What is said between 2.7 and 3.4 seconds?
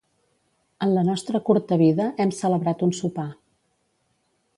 un sopar.